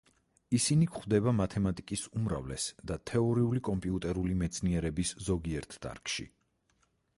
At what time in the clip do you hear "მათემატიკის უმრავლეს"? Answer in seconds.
1.39-2.65